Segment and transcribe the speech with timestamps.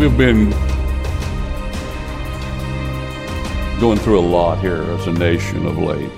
[0.00, 0.48] We've been
[3.78, 6.10] going through a lot here as a nation of late.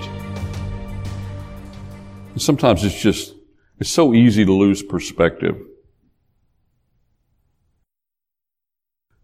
[2.37, 3.33] Sometimes it's just,
[3.79, 5.57] it's so easy to lose perspective.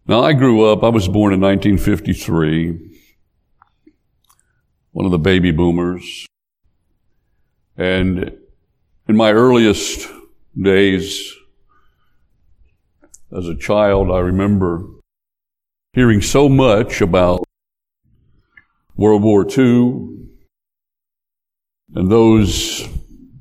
[0.06, 2.98] Now, I grew up, I was born in 1953,
[4.92, 6.26] one of the baby boomers.
[7.78, 8.36] And
[9.08, 10.06] in my earliest
[10.54, 11.34] days
[13.36, 14.84] as a child, I remember
[15.92, 17.44] hearing so much about
[18.96, 20.28] World War II
[21.94, 22.88] and those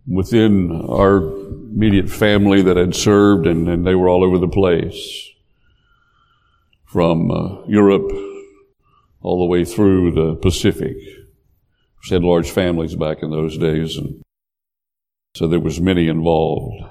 [0.07, 5.29] within our immediate family that had served, and, and they were all over the place
[6.85, 8.11] from uh, Europe
[9.21, 10.95] all the way through the Pacific.
[12.09, 14.21] We had large families back in those days, and
[15.35, 16.83] so there was many involved.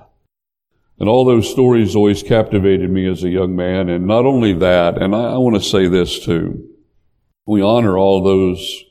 [1.01, 3.89] And all those stories always captivated me as a young man.
[3.89, 6.69] And not only that, and I, I want to say this too.
[7.47, 8.85] We honor all those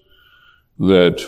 [0.79, 1.21] that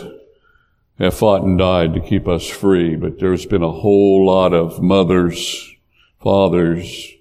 [0.98, 4.82] have fought and died to keep us free, but there's been a whole lot of
[4.82, 5.74] mothers,
[6.22, 7.12] fathers,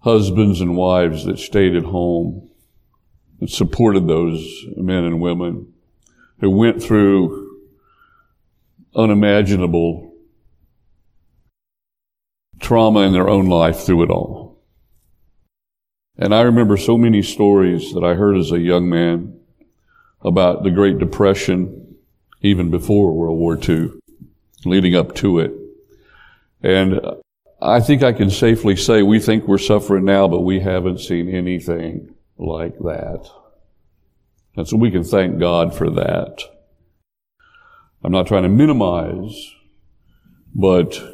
[0.00, 2.50] husbands and wives that stayed at home
[3.40, 5.72] and supported those men and women
[6.40, 7.58] who went through
[8.94, 10.13] unimaginable
[12.64, 14.58] trauma in their own life through it all.
[16.16, 19.38] And I remember so many stories that I heard as a young man
[20.22, 21.96] about the Great Depression,
[22.40, 23.90] even before World War II,
[24.64, 25.52] leading up to it.
[26.62, 27.00] And
[27.60, 31.28] I think I can safely say we think we're suffering now, but we haven't seen
[31.28, 33.28] anything like that.
[34.56, 36.42] And so we can thank God for that.
[38.02, 39.52] I'm not trying to minimize,
[40.54, 41.13] but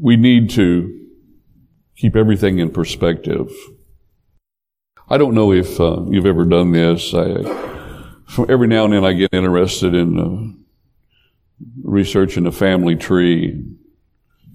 [0.00, 1.08] we need to
[1.96, 3.50] keep everything in perspective.
[5.08, 7.12] I don't know if uh, you've ever done this.
[7.14, 7.26] I,
[8.48, 10.64] every now and then I get interested in uh,
[11.82, 13.62] researching a family tree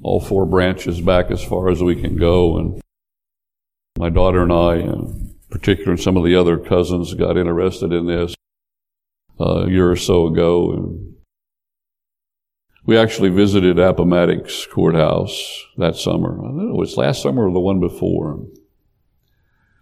[0.01, 2.57] all four branches back as far as we can go.
[2.57, 2.81] And
[3.97, 8.07] my daughter and I, in particular, and some of the other cousins got interested in
[8.07, 8.33] this
[9.39, 10.71] uh, a year or so ago.
[10.71, 11.15] And
[12.85, 16.39] we actually visited Appomattox Courthouse that summer.
[16.39, 18.45] I don't know, it was last summer or the one before.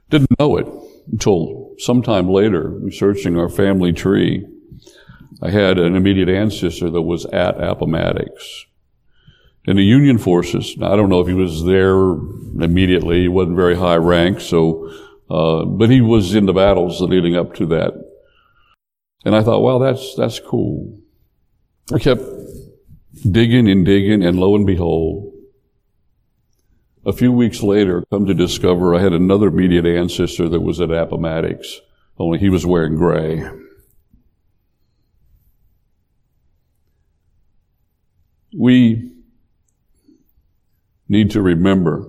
[0.09, 0.68] Didn't know it
[1.12, 4.47] until sometime later, researching our family tree.
[5.41, 8.66] I had an immediate ancestor that was at Appomattox
[9.66, 10.75] in the Union forces.
[10.78, 11.94] Now, I don't know if he was there
[12.63, 13.22] immediately.
[13.22, 14.90] He wasn't very high rank, so,
[15.30, 17.94] uh, but he was in the battles leading up to that.
[19.25, 21.00] And I thought, well, that's, that's cool.
[21.94, 22.22] I kept
[23.23, 25.33] digging and digging, and lo and behold,
[27.05, 30.91] a few weeks later, come to discover I had another immediate ancestor that was at
[30.91, 31.79] Appomattox,
[32.19, 33.50] only he was wearing gray.
[38.57, 39.13] We
[41.07, 42.06] need to remember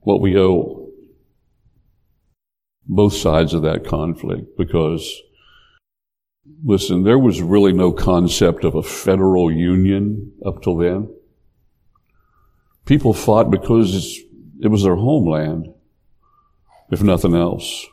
[0.00, 0.90] what we owe
[2.86, 5.22] both sides of that conflict because
[6.64, 11.14] listen, there was really no concept of a federal union up till then.
[12.86, 14.20] People fought because
[14.60, 15.72] it was their homeland,
[16.90, 17.86] if nothing else.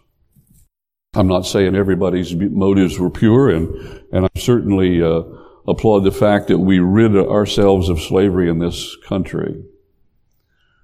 [1.14, 5.24] I'm not saying everybody's motives were pure, and, and I certainly uh,
[5.68, 9.64] applaud the fact that we rid ourselves of slavery in this country.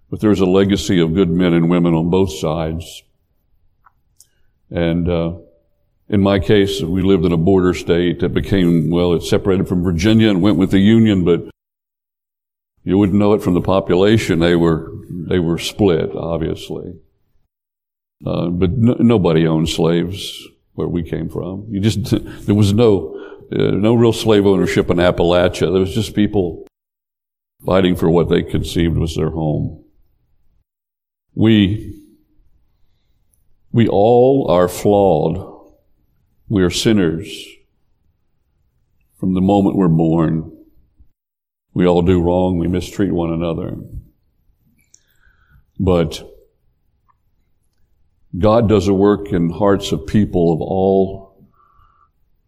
[0.09, 3.03] But there's a legacy of good men and women on both sides.
[4.69, 5.37] And uh,
[6.09, 9.83] in my case, we lived in a border state that became, well, it separated from
[9.83, 11.49] Virginia and went with the Union, but
[12.83, 14.39] you wouldn't know it from the population.
[14.39, 16.93] They were, they were split, obviously.
[18.25, 21.65] Uh, but no, nobody owned slaves where we came from.
[21.69, 22.05] You just,
[22.45, 23.13] there was no,
[23.51, 25.71] uh, no real slave ownership in Appalachia.
[25.71, 26.65] There was just people
[27.65, 29.83] fighting for what they conceived was their home.
[31.35, 32.01] We,
[33.73, 35.56] we all are flawed.
[36.49, 37.45] We are sinners
[39.19, 40.53] from the moment we're born.
[41.73, 42.57] We all do wrong.
[42.57, 43.75] We mistreat one another.
[45.79, 46.23] But
[48.37, 51.47] God does a work in hearts of people of all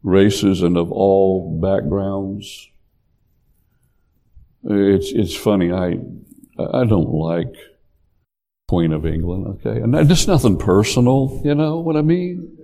[0.01, 2.69] races and of all backgrounds.
[4.63, 5.71] It's, it's funny.
[5.71, 5.99] I,
[6.57, 7.53] I don't like
[8.67, 9.81] Queen of England, okay?
[9.81, 12.55] And just nothing personal, you know what I mean?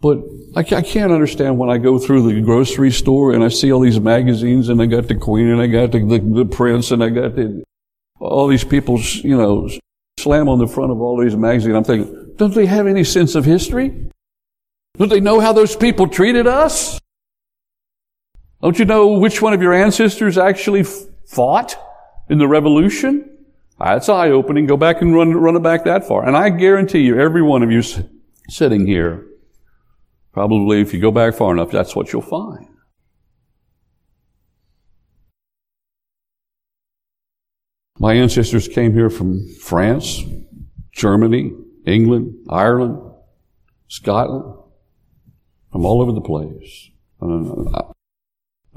[0.00, 0.18] But
[0.54, 3.98] I, can't understand when I go through the grocery store and I see all these
[3.98, 7.08] magazines and I got the Queen and I got the, the, the Prince and I
[7.08, 7.64] got the,
[8.20, 9.68] all these people, you know,
[10.18, 11.74] slam on the front of all these magazines.
[11.74, 14.10] I'm thinking, don't they have any sense of history?
[14.98, 17.00] Don't they know how those people treated us?
[18.62, 20.84] Don't you know which one of your ancestors actually
[21.26, 21.76] fought
[22.28, 23.30] in the revolution?
[23.78, 24.66] That's eye opening.
[24.66, 26.26] Go back and run, run it back that far.
[26.26, 27.82] And I guarantee you, every one of you
[28.48, 29.26] sitting here,
[30.36, 32.68] probably if you go back far enough, that's what you'll find.
[37.98, 40.20] My ancestors came here from France,
[40.92, 41.52] Germany,
[41.86, 43.00] England, Ireland,
[43.88, 44.58] Scotland,
[45.72, 46.90] from all over the place.
[47.22, 47.84] And uh,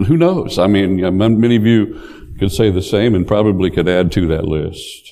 [0.06, 0.58] who knows?
[0.58, 4.46] I mean, many of you could say the same and probably could add to that
[4.46, 5.12] list.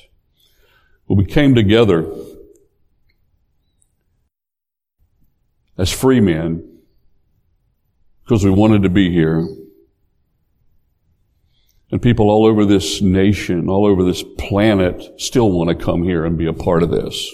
[1.09, 2.09] Well, we came together
[5.77, 6.79] as free men
[8.23, 9.47] because we wanted to be here.
[11.89, 16.25] And people all over this nation, all over this planet still want to come here
[16.25, 17.33] and be a part of this.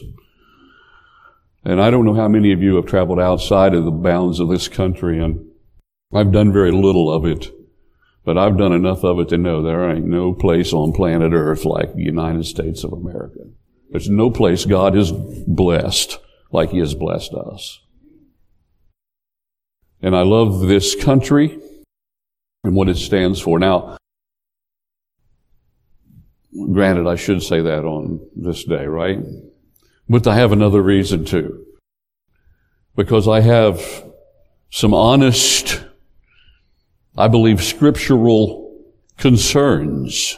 [1.66, 4.50] And I don't know how many of you have traveled outside of the bounds of
[4.50, 5.50] this country and
[6.14, 7.52] I've done very little of it,
[8.24, 11.66] but I've done enough of it to know there ain't no place on planet earth
[11.66, 13.40] like the United States of America.
[13.90, 16.20] There's no place God has blessed
[16.52, 17.80] like He has blessed us.
[20.04, 21.60] And I love this country
[22.64, 23.58] and what it stands for.
[23.58, 23.98] Now,
[26.72, 29.20] Granted, I should say that on this day, right?
[30.08, 31.66] But I have another reason too.
[32.96, 34.06] Because I have
[34.70, 35.84] some honest,
[37.18, 38.84] I believe scriptural
[39.18, 40.38] concerns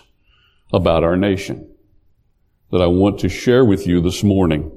[0.72, 1.75] about our nation
[2.72, 4.72] that I want to share with you this morning.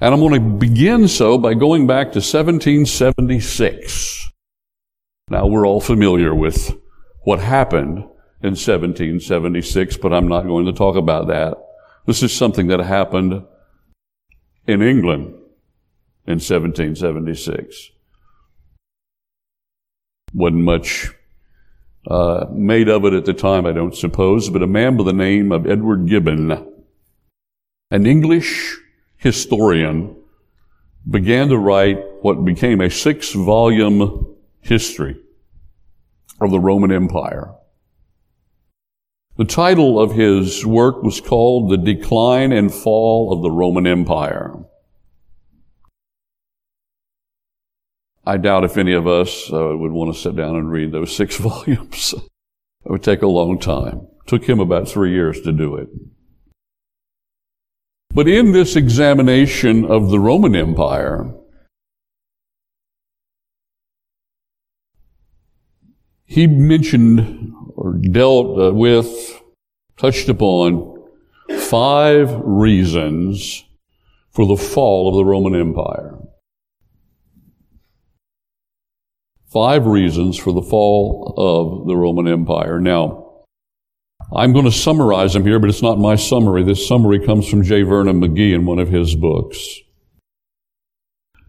[0.00, 4.30] And I'm going to begin so by going back to 1776.
[5.28, 6.76] Now we're all familiar with
[7.22, 7.98] what happened
[8.42, 11.56] in 1776, but I'm not going to talk about that.
[12.06, 13.44] This is something that happened
[14.66, 15.34] in England
[16.26, 17.90] in 1776.
[20.34, 21.10] Wasn't much
[22.08, 25.12] uh, made of it at the time, I don't suppose, but a man by the
[25.12, 26.71] name of Edward Gibbon,
[27.92, 28.78] an English
[29.18, 30.16] historian,
[31.08, 35.20] began to write what became a six volume history
[36.40, 37.54] of the Roman Empire.
[39.36, 44.54] The title of his work was called The Decline and Fall of the Roman Empire.
[48.24, 51.14] I doubt if any of us uh, would want to sit down and read those
[51.14, 52.14] six volumes.
[52.14, 54.06] it would take a long time.
[54.22, 55.90] It took him about three years to do it.
[58.14, 61.32] But in this examination of the Roman Empire,
[66.26, 69.40] he mentioned or dealt uh, with,
[69.96, 71.08] touched upon
[71.58, 73.64] five reasons
[74.30, 76.18] for the fall of the Roman Empire.
[79.46, 82.78] Five reasons for the fall of the Roman Empire.
[82.78, 83.21] Now,
[84.34, 86.64] I'm going to summarize them here, but it's not my summary.
[86.64, 87.82] This summary comes from J.
[87.82, 89.80] Vernon McGee in one of his books.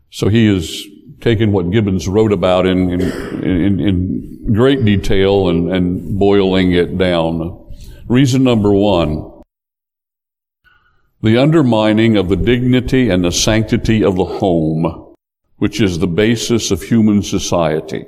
[0.09, 0.85] So he is
[1.21, 3.01] taken what Gibbons wrote about in, in,
[3.43, 7.71] in, in great detail and, and boiling it down.
[8.07, 9.41] Reason number one,
[11.21, 15.15] the undermining of the dignity and the sanctity of the home,
[15.55, 18.05] which is the basis of human society.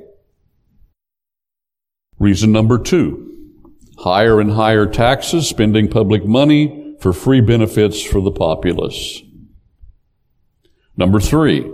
[2.18, 3.25] Reason number two,
[3.98, 9.22] higher and higher taxes, spending public money for free benefits for the populace.
[10.96, 11.70] Number three,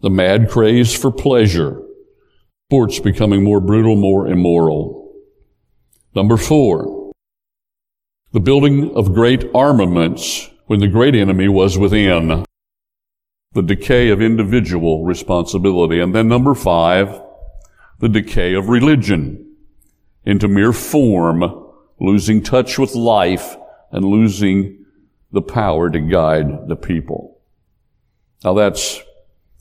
[0.00, 1.82] the mad craze for pleasure,
[2.70, 5.12] sports becoming more brutal, more immoral.
[6.14, 7.12] Number four,
[8.32, 12.44] the building of great armaments when the great enemy was within.
[13.52, 15.98] The decay of individual responsibility.
[16.00, 17.22] And then number five,
[18.00, 19.47] the decay of religion
[20.28, 21.42] into mere form,
[21.98, 23.56] losing touch with life
[23.90, 24.84] and losing
[25.32, 27.40] the power to guide the people.
[28.44, 29.00] Now that's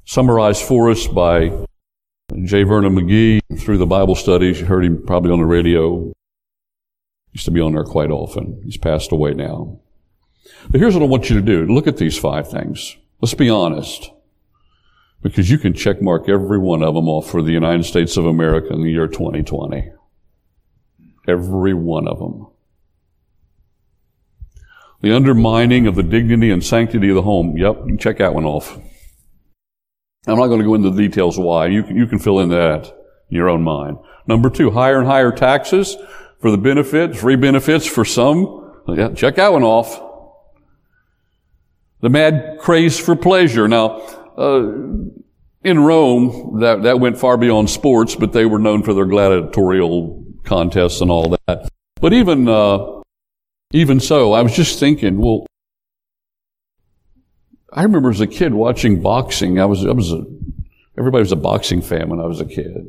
[0.03, 1.65] summarized for us by
[2.43, 2.63] J.
[2.63, 4.59] Vernon McGee through the Bible studies.
[4.59, 6.11] You heard him probably on the radio.
[7.31, 8.61] Used to be on there quite often.
[8.65, 9.79] He's passed away now.
[10.69, 11.65] But here's what I want you to do.
[11.65, 12.97] Look at these five things.
[13.21, 14.11] Let's be honest.
[15.21, 18.25] Because you can check mark every one of them off for the United States of
[18.25, 19.91] America in the year 2020.
[21.27, 22.47] Every one of them.
[25.01, 27.57] The undermining of the dignity and sanctity of the home.
[27.57, 28.77] Yep, check that one off.
[30.25, 31.67] I'm not going to go into the details why.
[31.67, 32.87] You can, you can fill in that
[33.29, 33.97] in your own mind.
[34.25, 35.95] Number two, higher and higher taxes
[36.39, 40.03] for the benefits, free benefits for some Yeah, check that one off.
[42.01, 43.67] The mad craze for pleasure.
[43.67, 44.01] Now,
[44.37, 44.71] uh,
[45.63, 50.26] in Rome, that, that went far beyond sports, but they were known for their gladiatorial
[50.47, 51.69] contests and all that.
[52.01, 53.01] But even, uh,
[53.71, 55.45] even so, I was just thinking, well,
[57.71, 59.59] I remember as a kid watching boxing.
[59.59, 60.23] I was, I was a,
[60.97, 62.87] everybody was a boxing fan when I was a kid.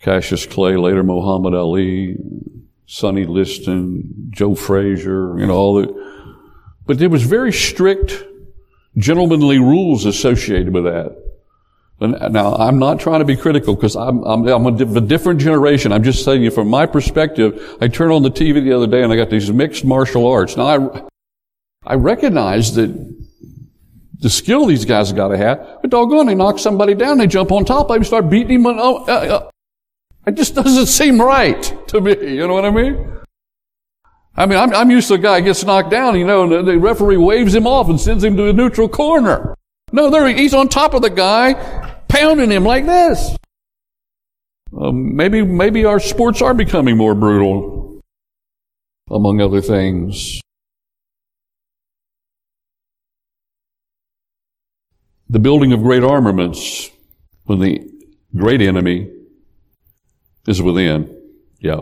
[0.00, 2.16] Cassius Clay, later Muhammad Ali,
[2.86, 6.34] Sonny Liston, Joe Frazier, you know, all the,
[6.86, 8.22] but there was very strict
[8.98, 11.23] gentlemanly rules associated with that.
[12.12, 15.92] Now, I'm not trying to be critical because I'm, I'm, I'm a, different generation.
[15.92, 19.02] I'm just saying you from my perspective, I turned on the TV the other day
[19.02, 20.56] and I got these mixed martial arts.
[20.56, 21.02] Now, I,
[21.86, 22.90] I recognize that
[24.20, 27.52] the skill these guys got to have, but doggone, they knock somebody down, they jump
[27.52, 28.66] on top, they start beating him.
[28.66, 29.50] Oh, uh, uh,
[30.26, 32.12] it just doesn't seem right to me.
[32.34, 33.20] You know what I mean?
[34.36, 36.78] I mean, I'm, I'm used to a guy gets knocked down, you know, and the
[36.78, 39.54] referee waves him off and sends him to a neutral corner.
[39.92, 41.52] No, there he's on top of the guy,
[42.14, 43.36] pounding him like this.
[44.76, 48.00] Um, maybe, maybe our sports are becoming more brutal,
[49.10, 50.40] among other things.
[55.28, 56.90] The building of great armaments
[57.44, 57.90] when the
[58.36, 59.10] great enemy
[60.46, 61.20] is within.
[61.58, 61.80] Yeah.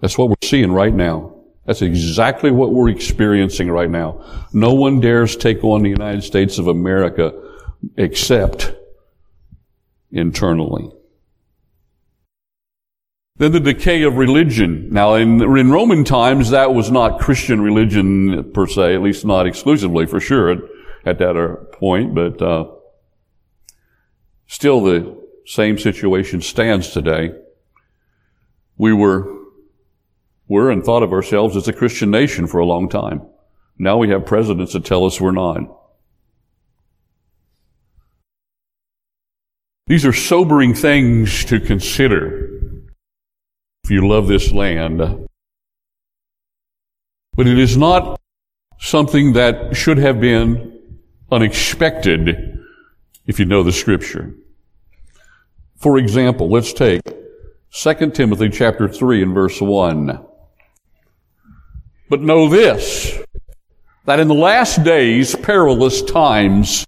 [0.00, 1.34] That's what we're seeing right now.
[1.66, 4.48] That's exactly what we're experiencing right now.
[4.52, 7.32] No one dares take on the United States of America
[7.96, 8.72] except
[10.12, 10.90] internally.
[13.36, 14.88] Then the decay of religion.
[14.90, 19.46] Now, in, in Roman times, that was not Christian religion per se, at least not
[19.46, 20.58] exclusively for sure at,
[21.04, 22.70] at that point, but uh,
[24.46, 27.32] still the same situation stands today.
[28.76, 29.26] We were,
[30.46, 33.22] were and thought of ourselves as a Christian nation for a long time.
[33.78, 35.81] Now we have presidents that tell us we're not.
[39.92, 42.48] These are sobering things to consider
[43.84, 45.00] if you love this land.
[47.36, 48.18] But it is not
[48.80, 50.80] something that should have been
[51.30, 52.58] unexpected
[53.26, 54.34] if you know the scripture.
[55.76, 57.02] For example, let's take
[57.74, 60.26] 2 Timothy chapter 3 and verse 1.
[62.08, 63.18] But know this,
[64.06, 66.86] that in the last days perilous times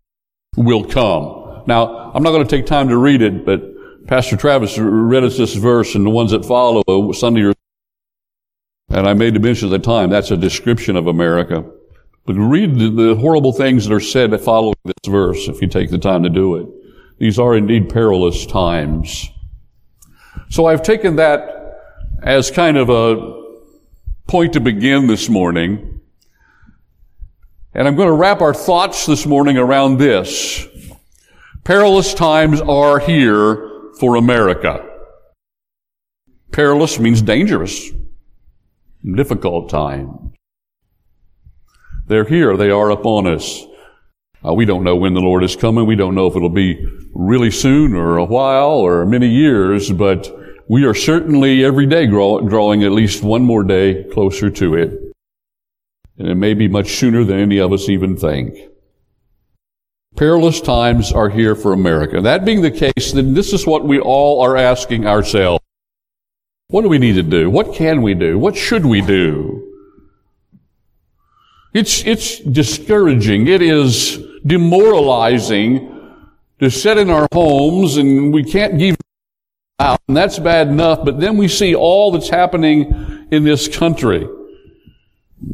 [0.57, 1.44] will come.
[1.67, 3.63] Now, I'm not going to take time to read it, but
[4.07, 7.55] Pastor Travis read us this verse and the ones that follow uh, Sunday or
[8.91, 11.65] and I made the mention at the time, that's a description of America.
[12.27, 15.91] But read the, the horrible things that are said following this verse if you take
[15.91, 16.67] the time to do it.
[17.19, 19.29] These are indeed perilous times.
[20.49, 21.51] So I've taken that
[22.23, 23.43] as kind of a
[24.27, 26.01] point to begin this morning.
[27.75, 30.67] And I'm going to wrap our thoughts this morning around this.
[31.65, 34.87] Perilous times are here for America.
[36.53, 37.91] Perilous means dangerous,
[39.03, 40.11] difficult times.
[42.07, 42.59] They're here.
[42.59, 43.65] They are upon us.
[44.47, 45.87] Uh, we don't know when the Lord is coming.
[45.87, 50.31] We don't know if it'll be really soon or a while or many years, but
[50.69, 54.91] we are certainly every day grow, drawing at least one more day closer to it.
[56.19, 58.55] And it may be much sooner than any of us even think.
[60.17, 62.21] Perilous times are here for America.
[62.21, 65.63] That being the case, then this is what we all are asking ourselves.
[66.69, 67.51] What do we need to do?
[67.51, 68.39] What can we do?
[68.39, 69.61] What should we do?
[71.73, 73.49] It's, it's discouraging.
[73.49, 75.91] It is demoralizing
[76.61, 78.97] to sit in our homes and we can't give
[79.81, 84.27] out, and that's bad enough, but then we see all that's happening in this country.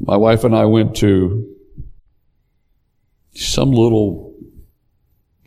[0.02, 1.56] My wife and I went to
[3.34, 4.29] some little,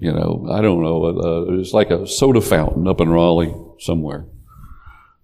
[0.04, 4.26] you know, I don't know, uh, it's like a soda fountain up in Raleigh somewhere.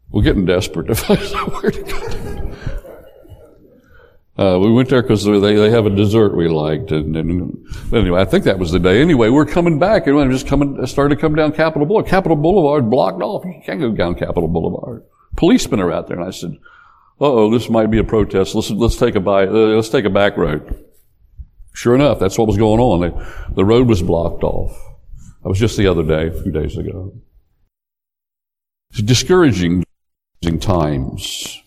[0.10, 2.56] We're getting desperate to find somewhere to go.
[4.38, 6.92] Uh, we went there because they, they have a dessert we liked.
[6.94, 9.02] And, and, anyway, I think that was the day.
[9.02, 12.10] Anyway, we're coming back and I'm just coming, started to come down Capital Boulevard.
[12.10, 13.44] Capital Boulevard blocked off.
[13.44, 15.04] You can't go down Capital Boulevard.
[15.36, 16.18] Policemen are out there.
[16.18, 16.58] And I said,
[17.20, 18.56] oh, this might be a protest.
[18.56, 20.88] Let's, let's take a by, uh, let's take a back road.
[21.74, 23.02] Sure enough, that's what was going on.
[23.02, 24.78] The, the road was blocked off.
[25.44, 27.14] That was just the other day, a few days ago.
[28.92, 29.86] It's discouraging
[30.60, 31.62] times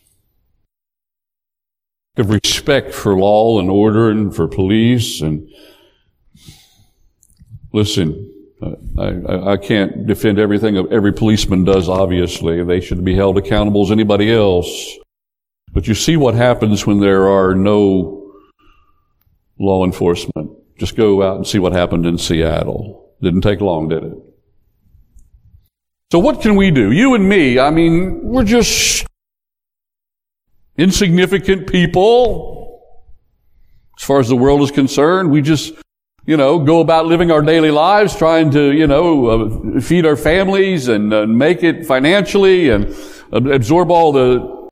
[2.17, 5.49] of respect for law and order and for police and
[7.73, 8.29] listen
[8.99, 13.91] I, I, can't defend everything every policeman does obviously they should be held accountable as
[13.91, 14.99] anybody else
[15.73, 18.22] But you see what happens when there are no
[19.59, 20.51] law enforcement.
[20.79, 23.15] Just go out and see what happened in Seattle.
[23.21, 24.15] Didn't take long, did it?
[26.11, 26.93] So what can we do?
[26.93, 29.07] You and me, I mean, we're just
[30.77, 32.83] insignificant people
[33.99, 35.31] as far as the world is concerned.
[35.31, 35.73] We just,
[36.27, 39.27] you know, go about living our daily lives trying to, you know,
[39.77, 42.95] uh, feed our families and uh, make it financially and
[43.33, 44.69] absorb all the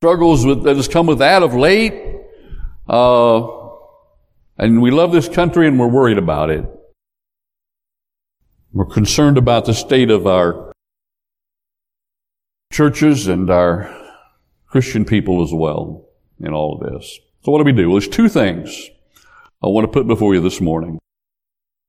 [0.00, 1.94] struggles with, that has come with that of late.
[2.88, 3.63] Uh,
[4.58, 6.64] and we love this country and we're worried about it.
[8.72, 10.72] We're concerned about the state of our
[12.72, 13.94] churches and our
[14.66, 16.08] Christian people as well
[16.40, 17.20] in all of this.
[17.44, 17.88] So what do we do?
[17.88, 18.90] Well, there's two things
[19.62, 20.98] I want to put before you this morning.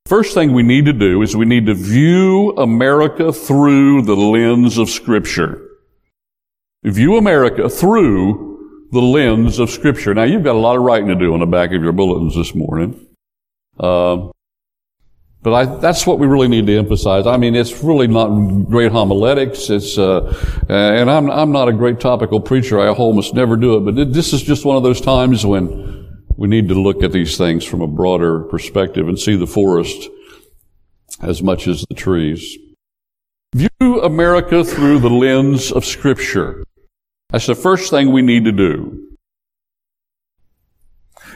[0.05, 4.77] First thing we need to do is we need to view America through the lens
[4.77, 5.67] of Scripture.
[6.83, 8.54] View America through
[8.95, 10.13] the lens of Scripture.
[10.13, 12.35] Now, you've got a lot of writing to do on the back of your bulletins
[12.35, 13.07] this morning.
[13.79, 14.29] Uh,
[15.43, 17.27] but I, that's what we really need to emphasize.
[17.27, 18.29] I mean, it's really not
[18.67, 19.69] great homiletics.
[19.69, 20.33] It's, uh,
[20.67, 22.79] and I'm, I'm not a great topical preacher.
[22.79, 23.81] I almost never do it.
[23.81, 27.37] But this is just one of those times when we need to look at these
[27.37, 30.09] things from a broader perspective and see the forest
[31.21, 32.57] as much as the trees.
[33.53, 36.64] View America through the lens of Scripture.
[37.29, 39.05] That's the first thing we need to do.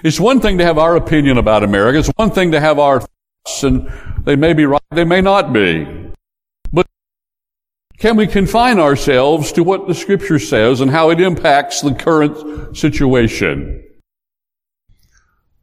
[0.03, 1.99] It's one thing to have our opinion about America.
[1.99, 3.91] It's one thing to have our thoughts, and
[4.23, 6.11] they may be right, they may not be.
[6.71, 6.87] But
[7.97, 12.77] can we confine ourselves to what the scripture says and how it impacts the current
[12.77, 13.83] situation?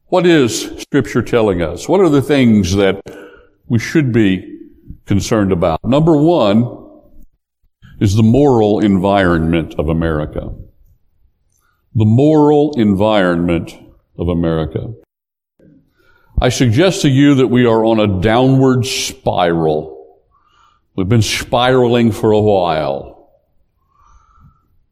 [0.08, 1.88] What is scripture telling us?
[1.88, 3.00] What are the things that
[3.66, 4.60] we should be
[5.06, 5.82] concerned about?
[5.82, 6.85] Number one
[8.00, 10.54] is the moral environment of America.
[11.94, 13.74] The moral environment
[14.18, 14.92] of America.
[16.40, 20.20] I suggest to you that we are on a downward spiral.
[20.94, 23.30] We've been spiraling for a while.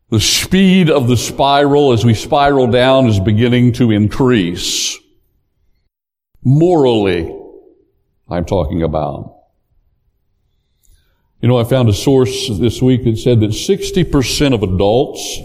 [0.08, 4.98] The speed of the spiral as we spiral down is beginning to increase.
[6.42, 7.34] Morally,
[8.28, 9.43] I'm talking about.
[11.44, 15.40] You know, I found a source this week that said that 60% of adults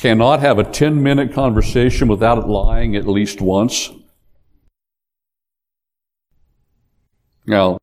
[0.00, 3.90] cannot have a 10 minute conversation without lying at least once.
[7.46, 7.78] Now,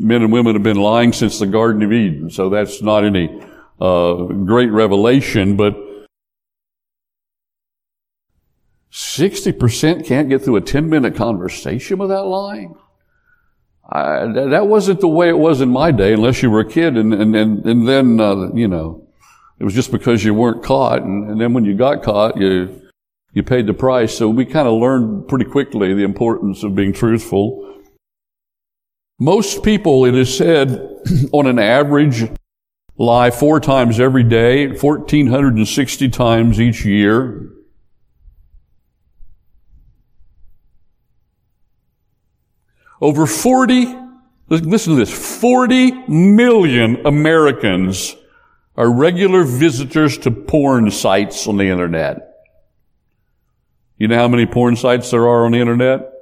[0.00, 3.28] men and women have been lying since the Garden of Eden, so that's not any
[3.78, 5.76] uh, great revelation, but
[8.90, 12.74] 60% can't get through a 10 minute conversation without lying.
[13.90, 17.14] That wasn't the way it was in my day, unless you were a kid, and
[17.14, 19.06] and and, and then uh, you know,
[19.58, 22.82] it was just because you weren't caught, and, and then when you got caught, you
[23.32, 24.16] you paid the price.
[24.16, 27.64] So we kind of learned pretty quickly the importance of being truthful.
[29.18, 30.80] Most people, it is said,
[31.32, 32.30] on an average,
[32.96, 37.50] lie four times every day, 1,460 times each year.
[43.00, 43.96] Over 40,
[44.48, 48.16] listen to this, 40 million Americans
[48.76, 52.24] are regular visitors to porn sites on the internet.
[53.98, 56.12] You know how many porn sites there are on the internet?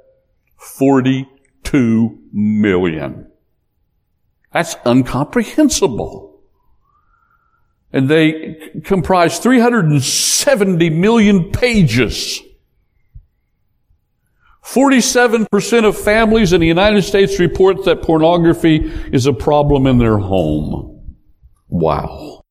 [0.57, 3.31] 42 million.
[4.51, 6.41] That's incomprehensible.
[7.93, 12.41] And they comprise 370 million pages.
[14.67, 20.17] 47% of families in the United States report that pornography is a problem in their
[20.17, 21.15] home.
[21.69, 22.41] Wow.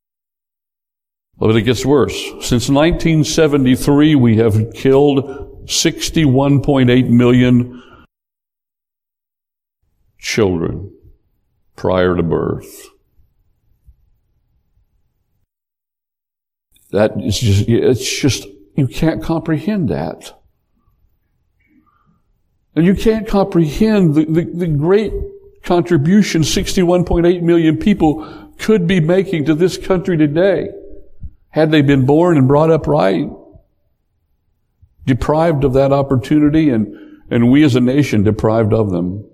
[1.36, 2.16] But it gets worse.
[2.40, 7.82] Since 1973, we have killed 61.8 million
[10.18, 10.96] children
[11.76, 12.88] prior to birth.
[16.92, 20.32] That is just, it's just, you can't comprehend that.
[22.76, 25.12] And you can't comprehend the, the, the great
[25.62, 30.68] contribution 61.8 million people could be making to this country today
[31.48, 33.30] had they been born and brought up right.
[35.06, 36.94] Deprived of that opportunity and,
[37.30, 39.26] and we as a nation deprived of them.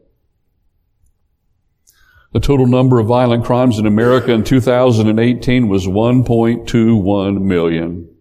[2.32, 8.11] The total number of violent crimes in America in 2018 was 1.21 million.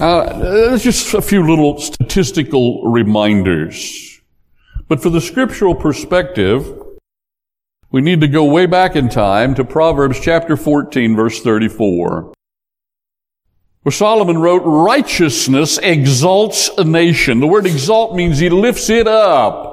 [0.00, 4.20] Uh, just a few little statistical reminders.
[4.88, 6.80] But for the scriptural perspective,
[7.94, 12.32] We need to go way back in time to Proverbs chapter 14 verse 34.
[13.82, 17.38] Where Solomon wrote, righteousness exalts a nation.
[17.38, 19.70] The word exalt means he lifts it up.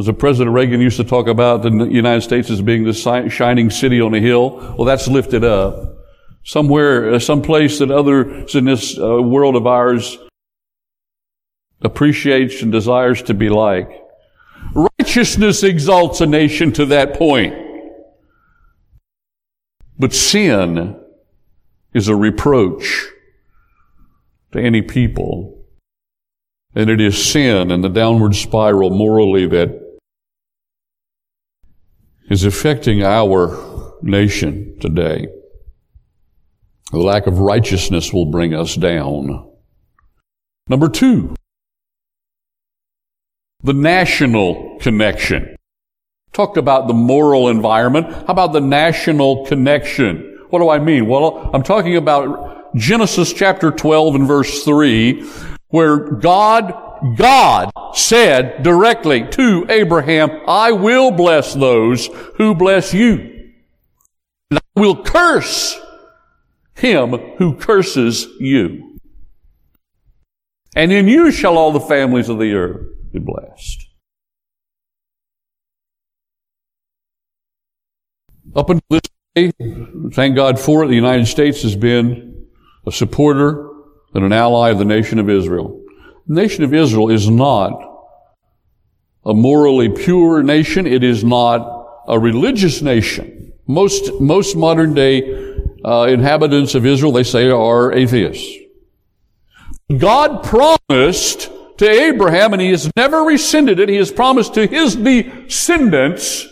[0.00, 4.00] As President Reagan used to talk about the United States as being the shining city
[4.00, 4.56] on a hill.
[4.76, 6.01] Well, that's lifted up.
[6.44, 10.18] Somewhere, uh, some place that others in this uh, world of ours
[11.82, 13.88] appreciates and desires to be like.
[14.74, 17.54] Righteousness exalts a nation to that point.
[19.98, 20.98] But sin
[21.92, 23.06] is a reproach
[24.52, 25.64] to any people.
[26.74, 29.78] And it is sin and the downward spiral morally that
[32.30, 35.26] is affecting our nation today.
[36.92, 39.50] The lack of righteousness will bring us down.
[40.68, 41.34] Number two,
[43.62, 45.56] the national connection.
[46.32, 48.12] Talked about the moral environment.
[48.12, 50.38] How about the national connection?
[50.50, 51.06] What do I mean?
[51.06, 55.26] Well, I'm talking about Genesis chapter 12 and verse 3,
[55.68, 56.74] where God
[57.16, 63.52] God said directly to Abraham, I will bless those who bless you.
[64.50, 65.80] And I will curse
[66.74, 68.98] him who curses you.
[70.74, 73.86] And in you shall all the families of the earth be blessed.
[78.54, 79.02] Up until this
[79.34, 79.52] day,
[80.12, 82.46] thank God for it, the United States has been
[82.86, 83.70] a supporter
[84.14, 85.82] and an ally of the nation of Israel.
[86.26, 87.72] The nation of Israel is not
[89.24, 90.86] a morally pure nation.
[90.86, 93.52] It is not a religious nation.
[93.66, 95.20] Most, most modern day
[95.84, 98.58] uh, inhabitants of Israel, they say, are atheists.
[99.96, 104.96] God promised to Abraham, and he has never rescinded it, he has promised to his
[104.96, 106.46] descendants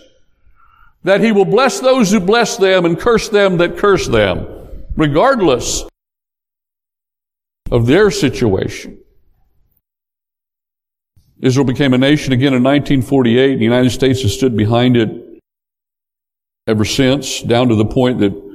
[1.03, 4.47] that he will bless those who bless them and curse them that curse them,
[4.97, 5.85] regardless
[7.71, 8.99] of their situation.
[11.41, 13.57] Israel became a nation again in 1948.
[13.57, 15.41] The United States has stood behind it
[16.67, 18.50] ever since, down to the point that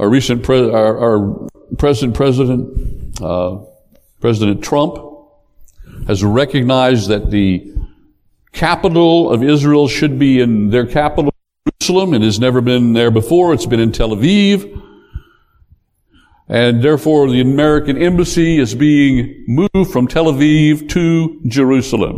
[0.00, 3.58] our recent pre- our, our present president, uh,
[4.18, 4.96] President Trump,
[6.06, 7.70] has recognized that the
[8.52, 11.32] capital of Israel should be in their capital,
[11.80, 12.14] Jerusalem.
[12.14, 13.52] It has never been there before.
[13.52, 14.82] It's been in Tel Aviv.
[16.48, 22.16] And therefore the American embassy is being moved from Tel Aviv to Jerusalem.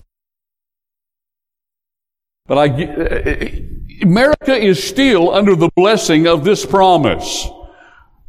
[2.46, 3.66] But I,
[4.02, 7.48] America is still under the blessing of this promise.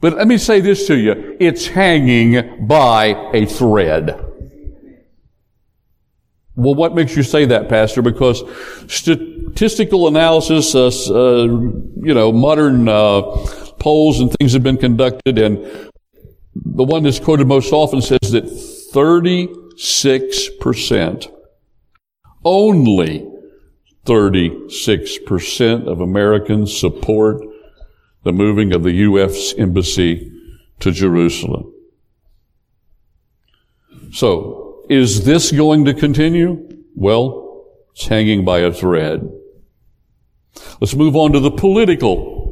[0.04, 1.38] But let me say this to you.
[1.39, 4.10] It's hanging by a thread.
[6.58, 8.02] Well, what makes you say that, Pastor?
[8.02, 8.44] Because
[8.94, 13.22] statistical analysis, uh, uh, you know, modern uh,
[13.80, 15.60] polls and things have been conducted, and
[16.54, 21.32] the one that's quoted most often says that 36%,
[22.44, 23.26] only
[24.06, 27.53] 36% of Americans support
[28.24, 29.54] the moving of the U.S.
[29.58, 30.32] Embassy
[30.80, 31.74] to Jerusalem.
[34.12, 36.70] So, is this going to continue?
[36.96, 39.30] Well, it's hanging by a thread.
[40.80, 42.44] Let's move on to the political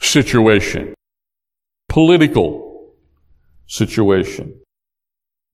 [0.00, 0.94] situation
[1.88, 2.94] political
[3.66, 4.60] situation.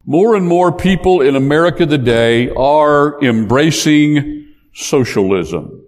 [0.05, 5.84] More and more people in America today are embracing socialism.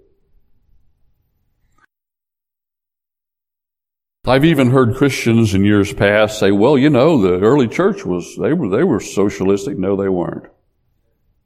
[4.29, 8.37] I've even heard Christians in years past say, well, you know, the early church was,
[8.37, 9.79] they were, they were socialistic.
[9.79, 10.43] No, they weren't.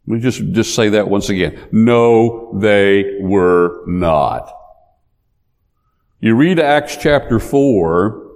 [0.06, 1.68] Let me just, just say that once again.
[1.72, 4.50] No, they were not.
[6.20, 8.30] You read Acts chapter 4,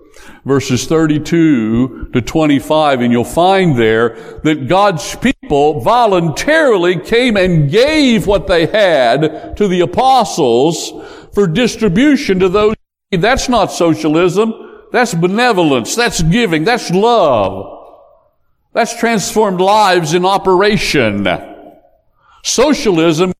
[0.44, 4.10] verses 32 to 25, and you'll find there
[4.44, 10.92] that God's people voluntarily came and gave what they had to the apostles
[11.32, 12.74] for distribution to those.
[13.16, 14.52] That's not socialism.
[14.92, 15.94] That's benevolence.
[15.94, 16.64] That's giving.
[16.64, 17.74] That's love.
[18.72, 21.26] That's transformed lives in operation.
[22.42, 23.32] Socialism,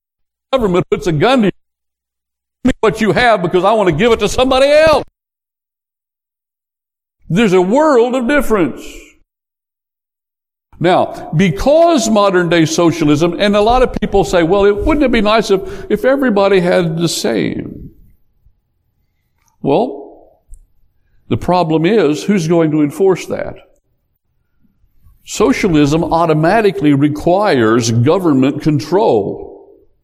[0.53, 1.53] government puts a gun to
[2.65, 5.05] you, what you have because I want to give it to somebody else.
[7.29, 8.83] There's a world of difference.
[10.81, 15.13] Now, because modern day socialism, and a lot of people say, well, it, wouldn't it
[15.13, 17.94] be nice if, if everybody had the same?
[19.65, 20.43] Well,
[21.29, 23.57] the problem is, who's going to enforce that?
[25.25, 29.51] Socialism automatically requires government control.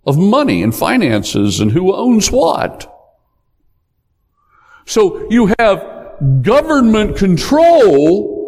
[0.06, 2.90] of money and finances and who owns what.
[4.86, 5.84] So you have
[6.42, 8.38] government control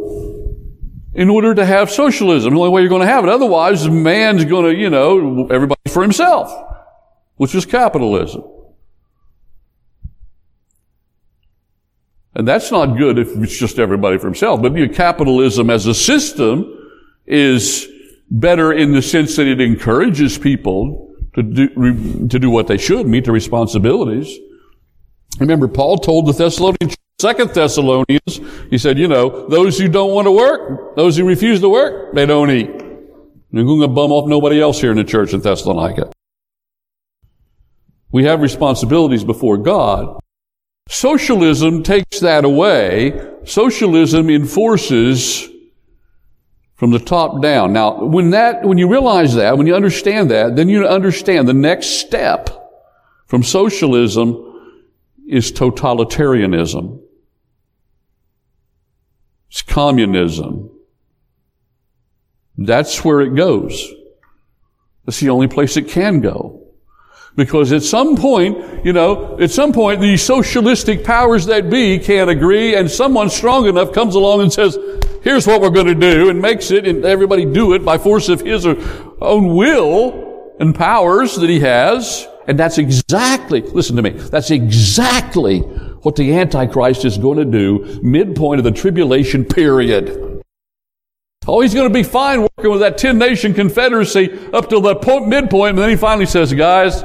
[1.15, 2.55] in order to have socialism.
[2.55, 3.31] The only way you're going to have it.
[3.31, 6.51] Otherwise, man's going to, you know, everybody for himself,
[7.37, 8.43] which is capitalism.
[12.35, 14.63] And that's not good if it's just everybody for himself.
[14.63, 16.79] But capitalism as a system
[17.27, 17.87] is
[18.31, 23.07] better in the sense that it encourages people to do, to do what they should,
[23.07, 24.39] meet their responsibilities.
[25.41, 28.41] Remember, Paul told the Thessalonians, Second Thessalonians,
[28.71, 32.15] he said, you know, those who don't want to work, those who refuse to work,
[32.15, 32.71] they don't eat.
[33.53, 36.11] They're going to bum off nobody else here in the church in Thessalonica.
[38.11, 40.19] We have responsibilities before God.
[40.89, 43.21] Socialism takes that away.
[43.45, 45.49] Socialism enforces
[46.75, 47.73] from the top down.
[47.73, 51.55] Now, when that, when you realize that, when you understand that, then you understand the
[51.55, 52.51] next step
[53.27, 54.49] from socialism
[55.29, 57.01] is totalitarianism.
[59.49, 60.71] It's communism.
[62.57, 63.87] That's where it goes.
[65.05, 66.62] That's the only place it can go.
[67.35, 72.29] Because at some point, you know, at some point the socialistic powers that be can't
[72.29, 74.77] agree and someone strong enough comes along and says,
[75.23, 78.29] here's what we're going to do and makes it and everybody do it by force
[78.29, 82.29] of his own will and powers that he has.
[82.47, 88.01] And that's exactly, listen to me, that's exactly what the Antichrist is going to do
[88.03, 90.43] midpoint of the tribulation period.
[91.47, 95.29] Oh, he's going to be fine working with that 10 nation confederacy up till point,
[95.29, 97.05] midpoint, and then he finally says, guys,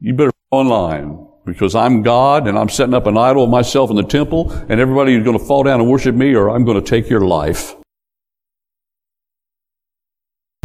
[0.00, 3.96] you better online because I'm God and I'm setting up an idol of myself in
[3.96, 6.82] the temple and everybody is going to fall down and worship me or I'm going
[6.82, 7.76] to take your life.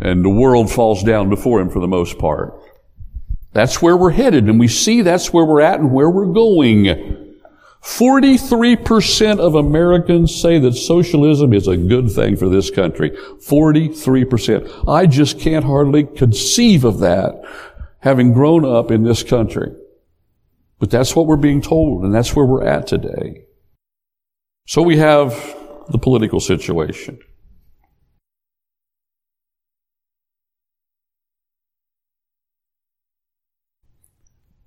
[0.02, 2.62] And the world falls down before him for the most part.
[3.54, 7.24] That's where we're headed and we see that's where we're at and where we're going.
[7.86, 13.12] 43% of Americans say that socialism is a good thing for this country.
[13.12, 14.89] 43%.
[14.89, 17.43] I just can't hardly conceive of that
[18.00, 19.71] having grown up in this country.
[20.80, 23.45] But that's what we're being told and that's where we're at today.
[24.67, 25.30] So we have
[25.89, 27.19] the political situation.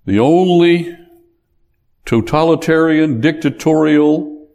[0.05, 0.98] The only
[2.09, 4.47] totalitarian, dictatorial,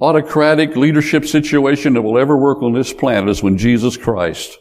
[0.00, 4.56] autocratic leadership situation that will ever work on this planet is when Jesus Christ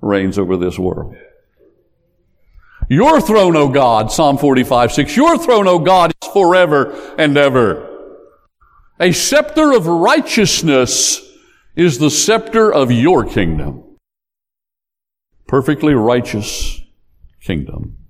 [0.00, 1.14] reigns over this world.
[2.88, 7.86] Your throne, O God, Psalm 45, 6, your throne, O God, is forever and ever.
[8.98, 11.20] A scepter of righteousness
[11.76, 13.98] is the scepter of your kingdom.
[15.46, 16.80] Perfectly righteous
[17.42, 18.03] kingdom.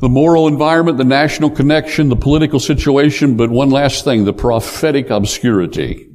[0.00, 5.08] The moral environment, the national connection, the political situation, but one last thing, the prophetic
[5.08, 6.08] obscurity.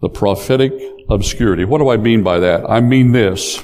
[0.00, 0.72] The prophetic
[1.08, 1.64] obscurity.
[1.64, 2.68] What do I mean by that?
[2.68, 3.62] I mean this.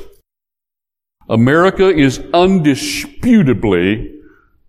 [1.28, 4.12] America is undisputably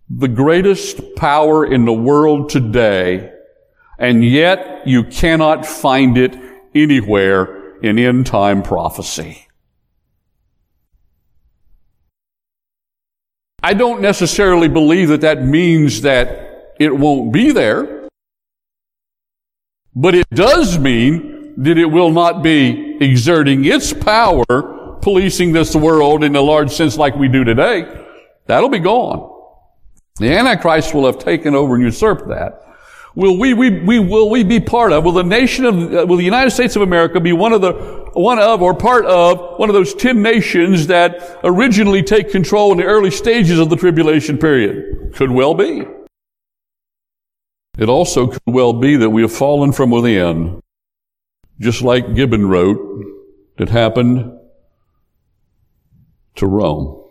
[0.10, 3.32] the greatest power in the world today,
[3.99, 6.36] and yet you cannot find it
[6.73, 9.42] anywhere in end time prophecy.
[13.63, 18.10] I don't necessarily believe that that means that it won't be there.
[19.95, 24.43] But it does mean that it will not be exerting its power
[25.02, 27.86] policing this world in a large sense like we do today.
[28.47, 29.30] That'll be gone.
[30.19, 32.62] The Antichrist will have taken over and usurped that.
[33.15, 36.17] Will we, we, we, will we be part of, will the nation of, uh, will
[36.17, 37.73] the United States of America be one of the,
[38.13, 42.80] one of or part of one of those ten nations that originally take control in
[42.80, 45.13] the early stages of the tribulation period?
[45.13, 45.86] Could well be.
[47.78, 50.62] It also could well be that we have fallen from within,
[51.60, 53.04] just like Gibbon wrote,
[53.58, 54.39] that happened
[56.36, 57.04] to Rome.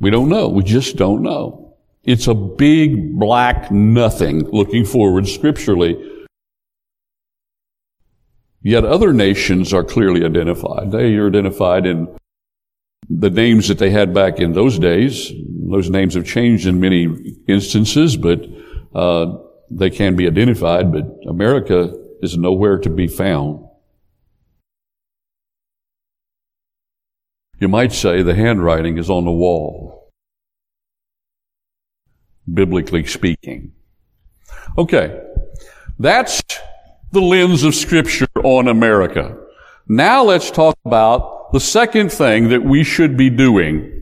[0.00, 0.48] We don't know.
[0.48, 1.65] We just don't know.
[2.06, 5.96] It's a big black nothing looking forward scripturally.
[8.62, 10.92] Yet other nations are clearly identified.
[10.92, 12.16] They are identified in
[13.08, 15.32] the names that they had back in those days.
[15.68, 17.08] Those names have changed in many
[17.48, 18.46] instances, but
[18.94, 19.38] uh,
[19.68, 20.92] they can be identified.
[20.92, 21.92] But America
[22.22, 23.66] is nowhere to be found.
[27.58, 30.05] You might say the handwriting is on the wall
[32.52, 33.72] biblically speaking.
[34.78, 35.22] Okay.
[35.98, 36.42] That's
[37.12, 39.36] the lens of scripture on America.
[39.88, 43.92] Now let's talk about the second thing that we should be doing.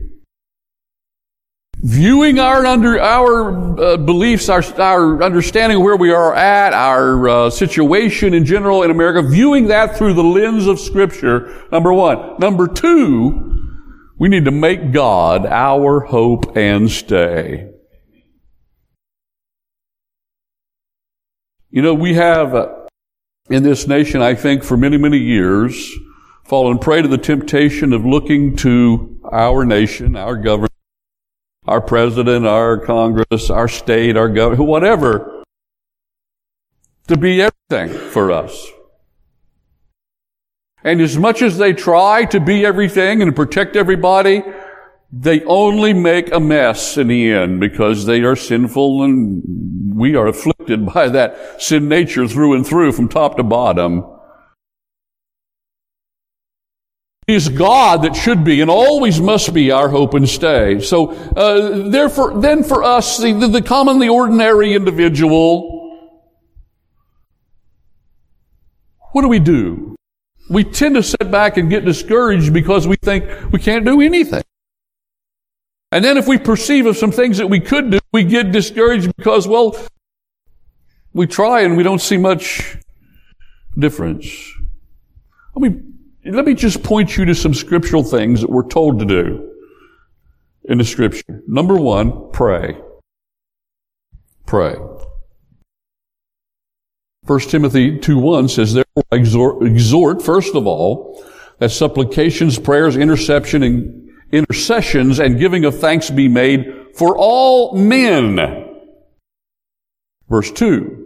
[1.77, 7.29] Viewing our under our uh, beliefs, our our understanding of where we are at, our
[7.29, 11.63] uh, situation in general in America, viewing that through the lens of Scripture.
[11.71, 12.39] Number one.
[12.39, 13.77] Number two,
[14.17, 17.74] we need to make God our hope and stay.
[21.75, 22.73] You know, we have uh,
[23.49, 25.91] in this nation, I think, for many, many years,
[26.45, 30.71] fallen prey to the temptation of looking to our nation, our government,
[31.67, 35.43] our president, our Congress, our state, our government, whatever,
[37.09, 38.69] to be everything for us.
[40.81, 44.43] And as much as they try to be everything and protect everybody,
[45.11, 50.27] they only make a mess in the end because they are sinful and we are
[50.27, 54.03] afflicted by that sin nature through and through from top to bottom.
[57.27, 60.79] It is God that should be and always must be our hope and stay.
[60.79, 65.75] So, uh, therefore, then for us, the, the, the commonly ordinary individual,
[69.11, 69.95] what do we do?
[70.51, 74.43] We tend to sit back and get discouraged because we think we can't do anything.
[75.95, 79.15] And then if we perceive of some things that we could do, we get discouraged
[79.15, 79.77] because, well,
[81.13, 82.75] we try and we don't see much
[83.79, 84.27] difference.
[85.55, 89.05] I mean, let me just point you to some scriptural things that we're told to
[89.05, 89.53] do
[90.65, 91.41] in the scripture.
[91.47, 92.77] Number one, pray.
[94.45, 94.75] Pray.
[97.23, 101.23] 1 Timothy 2 1 says, Therefore exhort, exhort, first of all,
[101.59, 108.37] that supplications, prayers, interception, and intercessions and giving of thanks be made for all men.
[110.29, 111.05] Verse 2.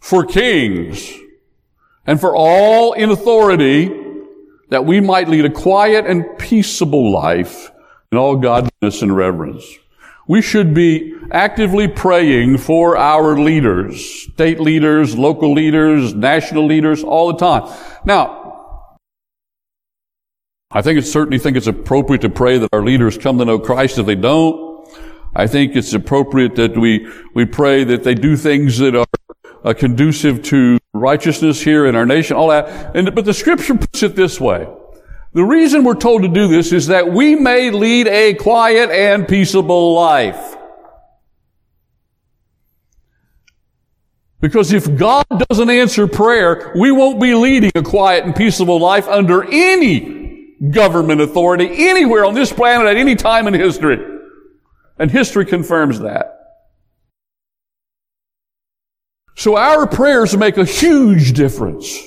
[0.00, 1.12] For kings
[2.06, 3.90] and for all in authority
[4.70, 7.70] that we might lead a quiet and peaceable life
[8.12, 9.64] in all godliness and reverence.
[10.26, 17.32] We should be actively praying for our leaders, state leaders, local leaders, national leaders, all
[17.32, 17.70] the time.
[18.04, 18.43] Now,
[20.76, 23.60] I think it's certainly think it's appropriate to pray that our leaders come to know
[23.60, 24.88] Christ if they don't.
[25.32, 29.06] I think it's appropriate that we, we pray that they do things that are
[29.64, 32.96] uh, conducive to righteousness here in our nation, all that.
[32.96, 34.68] And, but the scripture puts it this way.
[35.32, 39.28] The reason we're told to do this is that we may lead a quiet and
[39.28, 40.56] peaceable life.
[44.40, 49.06] Because if God doesn't answer prayer, we won't be leading a quiet and peaceable life
[49.08, 50.23] under any
[50.70, 53.98] government authority anywhere on this planet at any time in history.
[54.98, 56.34] And history confirms that.
[59.36, 62.00] So our prayers make a huge difference.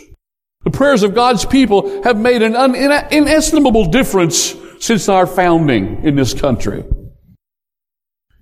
[0.64, 6.16] The prayers of God's people have made an un- inestimable difference since our founding in
[6.16, 6.84] this country.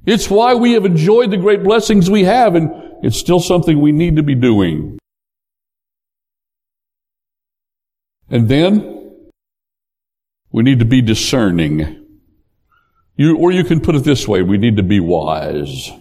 [0.06, 2.70] It's why we have enjoyed the great blessings we have, and
[3.02, 5.00] it's still something we need to be doing.
[8.30, 8.94] And then,
[10.56, 12.02] we need to be discerning.
[13.18, 15.91] You, or you can put it this way, we need to be wise.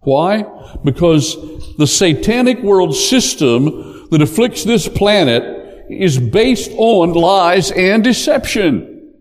[0.00, 0.42] Why?
[0.82, 1.36] Because
[1.76, 5.44] the satanic world system that afflicts this planet
[5.88, 9.14] is based on lies and deception.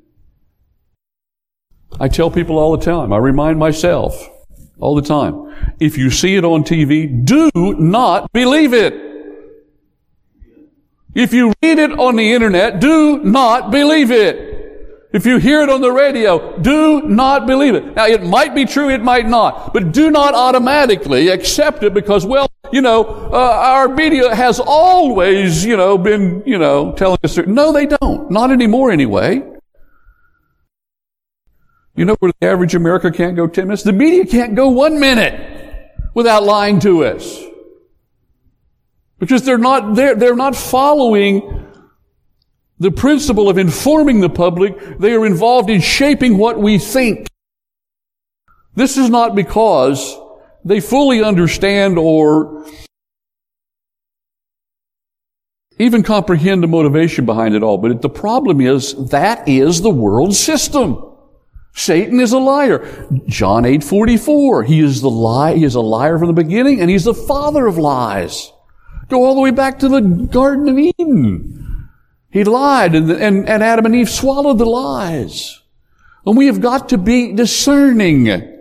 [1.99, 4.27] I tell people all the time, I remind myself
[4.79, 9.04] all the time, if you see it on TV, do not believe it.
[11.15, 14.51] If you read it on the internet, do not believe it.
[15.13, 17.95] If you hear it on the radio, do not believe it.
[17.95, 22.25] Now, it might be true, it might not, but do not automatically accept it because,
[22.25, 27.37] well, you know, uh, our media has always, you know, been, you know, telling us.
[27.37, 28.29] No, they don't.
[28.29, 29.41] Not anymore, anyway.
[31.95, 33.83] You know where the average America can't go 10 minutes?
[33.83, 37.44] The media can't go one minute without lying to us.
[39.25, 41.65] Because they're not, they're, they're not following
[42.77, 44.99] the principle of informing the public.
[44.99, 47.25] They are involved in shaping what we think.
[48.75, 50.15] This is not because
[50.63, 52.67] they fully understand or
[55.79, 57.79] even comprehend the motivation behind it all.
[57.79, 61.01] But the problem is that is the world system.
[61.73, 63.09] Satan is a liar.
[63.25, 64.65] John 8 44.
[64.65, 67.65] He is the lie, he is a liar from the beginning and he's the father
[67.65, 68.51] of lies.
[69.09, 71.89] Go all the way back to the Garden of Eden.
[72.31, 75.61] He lied and, and, and Adam and Eve swallowed the lies.
[76.25, 78.51] And we have got to be discerning.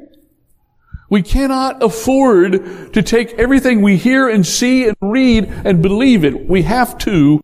[1.10, 6.48] We cannot afford to take everything we hear and see and read and believe it.
[6.48, 7.40] We have to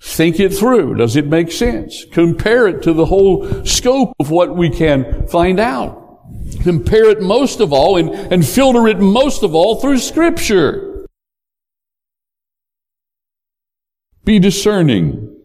[0.00, 0.96] think it through.
[0.96, 2.04] Does it make sense?
[2.12, 6.02] Compare it to the whole scope of what we can find out.
[6.62, 10.95] Compare it most of all and, and filter it most of all through Scripture.
[14.26, 15.40] Be discerning.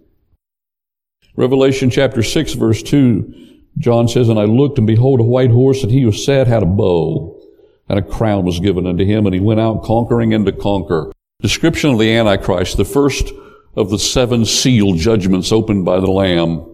[1.35, 5.83] Revelation chapter 6 verse 2 John says, And I looked, and behold, a white horse,
[5.83, 7.39] and he who sat had a bow,
[7.87, 11.11] and a crown was given unto him, and he went out conquering and to conquer.
[11.41, 13.31] Description of the Antichrist, the first
[13.75, 16.67] of the seven seal judgments opened by the Lamb.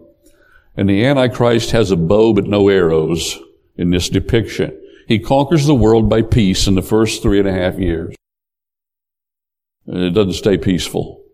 [0.77, 3.37] And the Antichrist has a bow but no arrows
[3.75, 4.79] in this depiction.
[5.09, 8.15] He conquers the world by peace in the first three and a half years.
[9.85, 11.26] And it doesn't stay peaceful.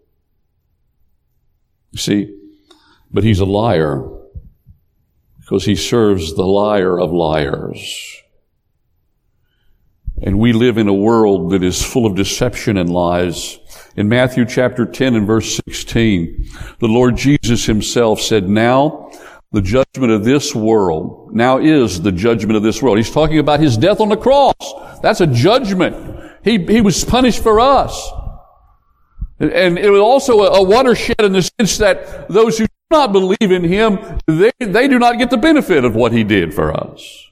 [1.94, 2.40] You see?
[3.12, 4.04] But he's a liar
[5.40, 8.18] because he serves the liar of liars.
[10.22, 13.60] And we live in a world that is full of deception and lies.
[13.96, 19.12] In Matthew chapter 10 and verse 16, the Lord Jesus himself said, now
[19.52, 22.98] the judgment of this world, now is the judgment of this world.
[22.98, 25.00] He's talking about his death on the cross.
[25.02, 25.96] That's a judgment.
[26.44, 28.12] He, he was punished for us.
[29.52, 33.38] And it was also a watershed in the sense that those who do not believe
[33.52, 37.28] in him, they, they do not get the benefit of what he did for us.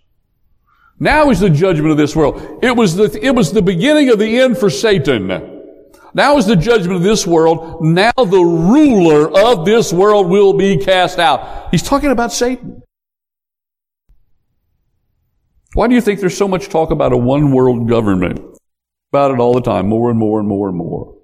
[1.00, 2.60] Now is the judgment of this world.
[2.62, 5.28] It was the, it was the beginning of the end for Satan.
[6.14, 7.84] Now is the judgment of this world.
[7.84, 11.70] Now the ruler of this world will be cast out.
[11.72, 12.84] He's talking about Satan.
[15.74, 18.42] Why do you think there's so much talk about a one world government?
[19.12, 21.21] About it all the time, more and more and more and more.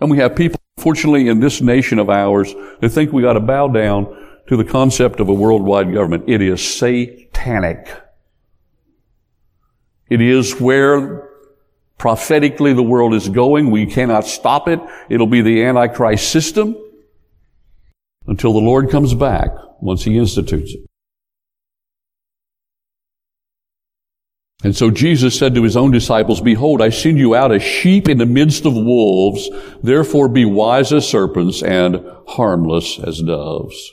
[0.00, 3.40] And we have people Fortunately, in this nation of ours, they think we got to
[3.40, 4.06] bow down
[4.46, 6.24] to the concept of a worldwide government.
[6.28, 7.90] It is satanic.
[10.08, 11.28] It is where
[11.98, 13.72] prophetically the world is going.
[13.72, 14.78] We cannot stop it.
[15.10, 16.76] It'll be the Antichrist system
[18.28, 20.87] until the Lord comes back once He institutes it.
[24.64, 28.08] And so Jesus said to his own disciples, Behold, I send you out as sheep
[28.08, 29.48] in the midst of wolves.
[29.82, 33.92] Therefore be wise as serpents and harmless as doves.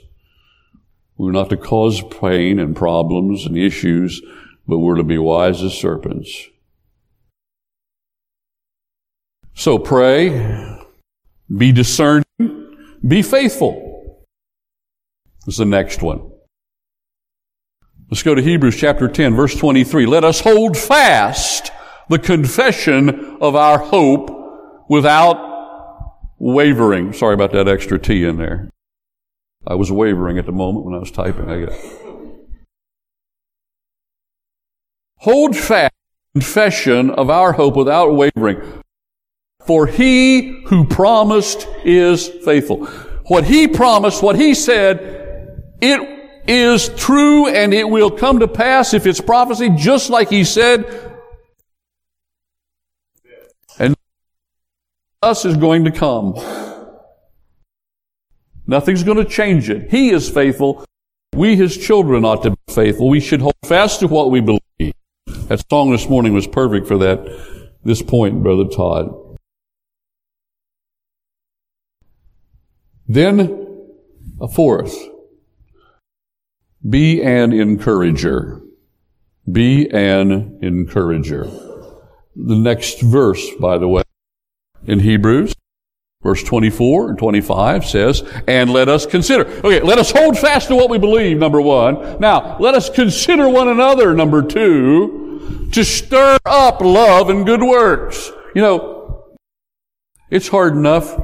[1.17, 4.21] We're not to cause pain and problems and issues,
[4.67, 6.47] but we're to be wise as serpents.
[9.53, 10.79] So pray,
[11.55, 12.25] be discerning,
[13.07, 14.25] be faithful.
[15.45, 16.31] This is the next one.
[18.11, 20.05] Let's go to Hebrews chapter 10, verse 23.
[20.05, 21.71] Let us hold fast
[22.07, 27.13] the confession of our hope without wavering.
[27.13, 28.69] Sorry about that extra T in there.
[29.65, 31.49] I was wavering at the moment when I was typing.
[31.49, 31.95] I guess.
[35.17, 35.93] Hold fast
[36.33, 38.83] confession of our hope without wavering.
[39.65, 42.85] For he who promised is faithful.
[43.25, 46.14] What he promised, what he said, it
[46.47, 51.13] is true and it will come to pass if it's prophecy, just like he said.
[53.79, 53.95] And
[55.21, 56.35] us is going to come.
[58.67, 59.91] Nothing's going to change it.
[59.91, 60.85] He is faithful.
[61.35, 63.09] We, his children, ought to be faithful.
[63.09, 64.93] We should hold fast to what we believe.
[65.27, 69.37] That song this morning was perfect for that, this point, Brother Todd.
[73.07, 73.93] Then,
[74.41, 74.95] a fourth.
[76.87, 78.61] Be an encourager.
[79.51, 81.45] Be an encourager.
[82.35, 84.03] The next verse, by the way,
[84.85, 85.55] in Hebrews,
[86.21, 89.45] verse 24 and 25 says, and let us consider.
[89.45, 92.19] Okay, let us hold fast to what we believe, number one.
[92.19, 98.31] Now, let us consider one another, number two, to stir up love and good works.
[98.53, 99.35] You know,
[100.29, 101.15] it's hard enough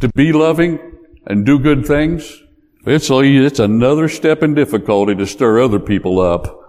[0.00, 0.78] to be loving
[1.26, 2.42] and do good things.
[2.86, 6.60] It's, it's another step in difficulty to stir other people up,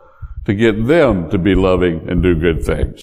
[0.46, 3.02] to get them to be loving and do good things.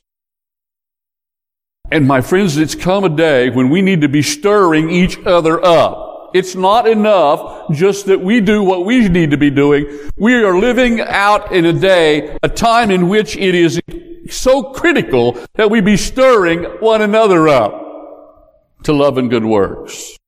[1.92, 5.64] And my friends, it's come a day when we need to be stirring each other
[5.64, 6.32] up.
[6.34, 9.86] It's not enough just that we do what we need to be doing.
[10.16, 13.80] We are living out in a day, a time in which it is
[14.28, 20.18] so critical that we be stirring one another up to love and good works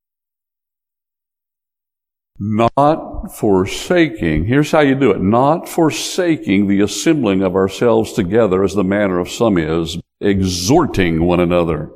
[2.38, 8.74] not forsaking, here's how you do it, not forsaking the assembling of ourselves together as
[8.74, 11.90] the manner of some is, exhorting one another.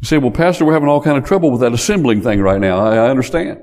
[0.00, 2.60] You say, well, Pastor, we're having all kind of trouble with that assembling thing right
[2.60, 2.78] now.
[2.78, 3.62] I, I understand.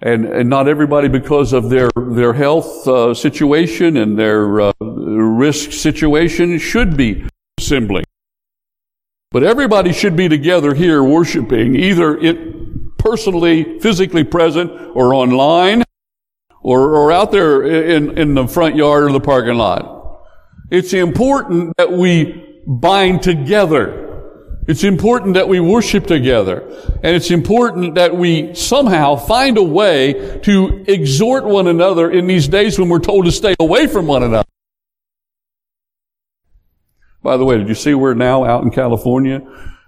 [0.00, 5.72] And, and not everybody because of their, their health uh, situation and their uh, risk
[5.72, 7.26] situation should be
[7.58, 8.04] assembling.
[9.34, 15.82] But everybody should be together here worshiping, either it personally, physically present, or online,
[16.62, 20.20] or, or out there in, in the front yard or the parking lot.
[20.70, 24.22] It's important that we bind together.
[24.68, 26.60] It's important that we worship together.
[27.02, 32.46] And it's important that we somehow find a way to exhort one another in these
[32.46, 34.46] days when we're told to stay away from one another.
[37.24, 39.40] By the way, did you see we're now out in California?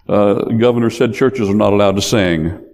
[0.09, 2.65] Uh, governor said churches are not allowed to sing.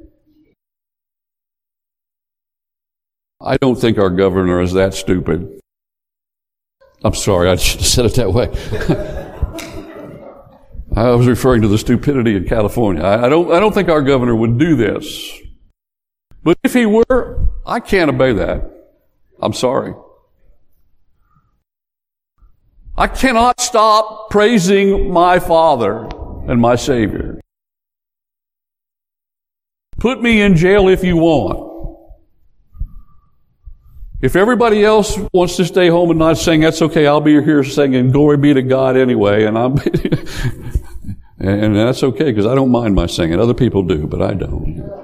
[3.41, 5.61] I don't think our governor is that stupid.
[7.03, 8.51] I'm sorry, I should have said it that way.
[10.95, 13.05] I was referring to the stupidity in California.
[13.05, 15.41] I, don't, I don't think our governor would do this.
[16.45, 18.71] But if he were, I can't obey that.
[19.41, 19.95] I'm sorry.
[22.97, 26.09] I cannot stop praising my Father
[26.47, 27.41] and my Savior.
[29.99, 31.71] Put me in jail if you want.
[34.21, 37.07] If everybody else wants to stay home and not sing, that's okay.
[37.07, 39.45] I'll be here singing glory be to God anyway.
[39.45, 39.73] And I'm,
[41.39, 43.41] and that's okay because I don't mind my singing.
[43.41, 45.02] Other people do, but I don't.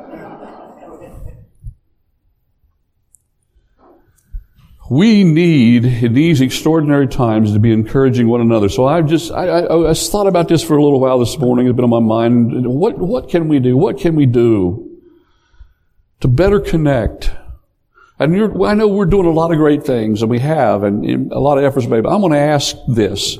[4.90, 8.68] We need in these extraordinary times to be encouraging one another.
[8.68, 11.66] So I've just, I, I, I thought about this for a little while this morning.
[11.66, 12.66] It's been on my mind.
[12.66, 13.76] What, what can we do?
[13.76, 14.98] What can we do
[16.20, 17.30] to better connect?
[18.18, 18.34] And
[18.64, 21.58] I know we're doing a lot of great things and we have and a lot
[21.58, 23.38] of efforts made, but I'm going to ask this.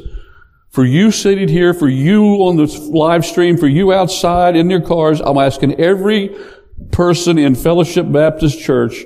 [0.68, 4.82] For you seated here, for you on the live stream, for you outside in your
[4.82, 6.36] cars, I'm asking every
[6.92, 9.02] person in Fellowship Baptist Church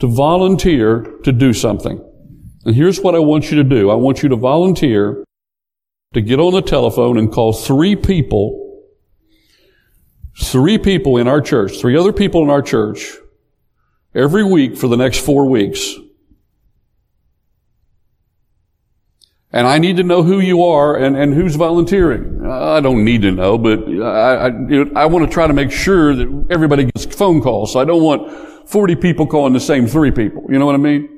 [0.00, 2.04] to volunteer to do something.
[2.64, 3.90] And here's what I want you to do.
[3.90, 5.24] I want you to volunteer
[6.12, 8.82] to get on the telephone and call three people,
[10.38, 13.16] three people in our church, three other people in our church,
[14.14, 15.94] every week for the next four weeks.
[19.52, 22.46] And I need to know who you are and, and who's volunteering.
[22.46, 26.14] I don't need to know, but I, I, I want to try to make sure
[26.14, 27.72] that everybody gets phone calls.
[27.72, 30.44] So I don't want 40 people calling the same three people.
[30.48, 31.08] You know what I mean?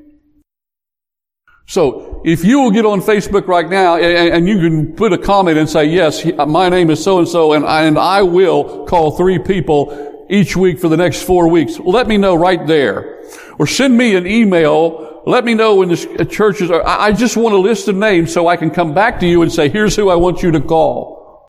[1.67, 5.17] So, if you will get on Facebook right now and, and you can put a
[5.17, 9.11] comment and say, yes, uh, my name is so and so and I, will call
[9.11, 11.79] three people each week for the next four weeks.
[11.79, 13.23] Let me know right there.
[13.59, 15.21] Or send me an email.
[15.25, 18.33] Let me know when the uh, churches are, I just want a list of names
[18.33, 20.59] so I can come back to you and say, here's who I want you to
[20.59, 21.47] call.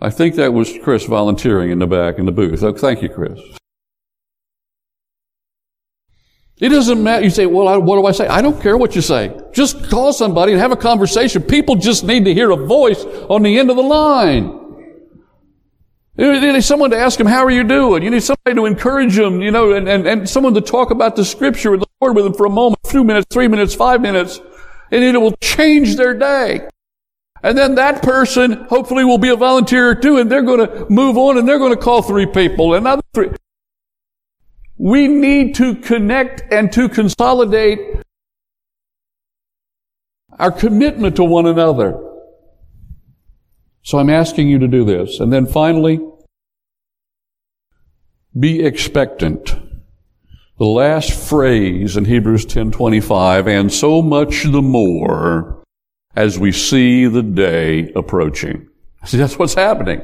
[0.00, 2.62] I think that was Chris volunteering in the back in the booth.
[2.62, 3.38] Oh, thank you, Chris.
[6.62, 7.24] It doesn't matter.
[7.24, 8.28] You say, well, what do I say?
[8.28, 9.36] I don't care what you say.
[9.52, 11.42] Just call somebody and have a conversation.
[11.42, 14.60] People just need to hear a voice on the end of the line.
[16.16, 18.04] You need someone to ask them, how are you doing?
[18.04, 21.16] You need somebody to encourage them, you know, and, and, and someone to talk about
[21.16, 24.00] the scripture and the Lord with them for a moment, few minutes, three minutes, five
[24.00, 24.40] minutes,
[24.92, 26.68] and it will change their day.
[27.42, 31.18] And then that person hopefully will be a volunteer too, and they're going to move
[31.18, 33.30] on and they're going to call three people, another three.
[34.82, 37.78] We need to connect and to consolidate
[40.40, 42.02] our commitment to one another.
[43.84, 45.20] So I'm asking you to do this.
[45.20, 46.00] And then finally,
[48.36, 49.54] be expectant.
[50.58, 55.62] The last phrase in Hebrews 10:25 and so much the more
[56.16, 58.66] as we see the day approaching.
[59.04, 60.02] See that's what's happening.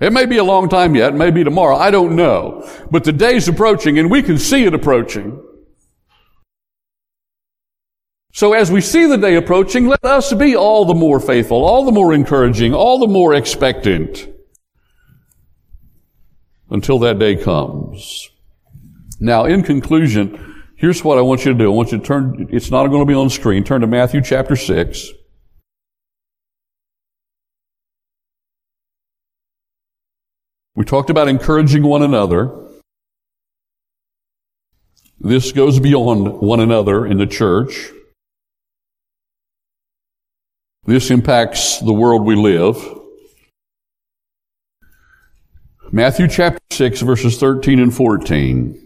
[0.00, 2.68] It may be a long time yet, it may be tomorrow, I don't know.
[2.90, 5.42] But the day's approaching and we can see it approaching.
[8.32, 11.84] So as we see the day approaching, let us be all the more faithful, all
[11.84, 14.28] the more encouraging, all the more expectant
[16.70, 18.30] until that day comes.
[19.18, 21.64] Now, in conclusion, here's what I want you to do.
[21.64, 24.22] I want you to turn, it's not going to be on screen, turn to Matthew
[24.22, 25.08] chapter 6.
[30.78, 32.52] We talked about encouraging one another.
[35.18, 37.90] This goes beyond one another in the church.
[40.84, 42.76] This impacts the world we live.
[45.90, 48.80] Matthew chapter 6 verses 13 and 14.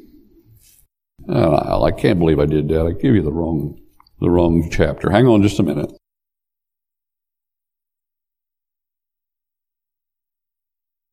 [1.28, 2.86] Oh, I can't believe I did that.
[2.86, 3.78] I gave you the wrong,
[4.18, 5.10] the wrong chapter.
[5.10, 5.92] Hang on just a minute.